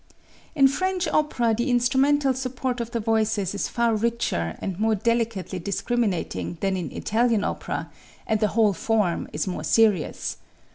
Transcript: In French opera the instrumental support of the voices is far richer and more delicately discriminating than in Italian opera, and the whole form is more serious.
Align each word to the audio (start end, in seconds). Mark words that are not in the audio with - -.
In 0.55 0.67
French 0.67 1.07
opera 1.07 1.53
the 1.55 1.69
instrumental 1.69 2.33
support 2.33 2.81
of 2.81 2.89
the 2.89 2.99
voices 2.99 3.53
is 3.53 3.67
far 3.67 3.95
richer 3.95 4.55
and 4.59 4.79
more 4.79 4.95
delicately 4.95 5.59
discriminating 5.59 6.57
than 6.59 6.75
in 6.75 6.91
Italian 6.91 7.43
opera, 7.43 7.91
and 8.25 8.39
the 8.39 8.47
whole 8.57 8.73
form 8.73 9.29
is 9.31 9.45
more 9.45 9.63
serious. 9.63 10.37